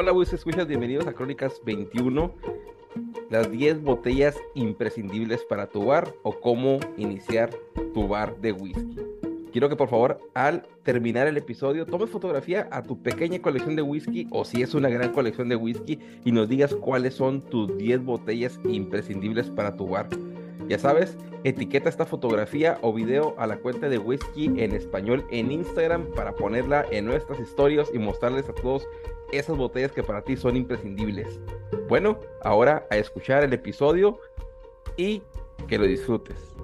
[0.00, 2.34] Hola, Whisky Escuchas, bienvenidos a Crónicas 21.
[3.28, 7.50] Las 10 botellas imprescindibles para tu bar o cómo iniciar
[7.92, 8.96] tu bar de whisky.
[9.52, 13.82] Quiero que por favor al terminar el episodio tomes fotografía a tu pequeña colección de
[13.82, 17.76] whisky o si es una gran colección de whisky y nos digas cuáles son tus
[17.76, 20.08] 10 botellas imprescindibles para tu bar.
[20.66, 25.50] Ya sabes, etiqueta esta fotografía o video a la cuenta de whisky en español en
[25.50, 28.86] Instagram para ponerla en nuestras historias y mostrarles a todos
[29.32, 31.40] esas botellas que para ti son imprescindibles.
[31.88, 34.18] Bueno, ahora a escuchar el episodio
[34.96, 35.22] y
[35.68, 36.54] que lo disfrutes.